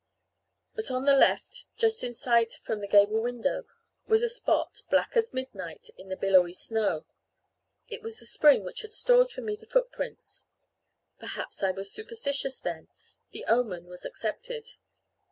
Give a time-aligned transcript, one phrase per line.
[0.73, 3.65] But on the left, just in sight from the gable window,
[4.07, 7.05] was a spot, black as midnight, in the billowy snow.
[7.87, 10.47] It was the spring which had stored for me the footprints.
[11.19, 12.87] Perhaps I was superstitious then;
[13.29, 14.69] the omen was accepted.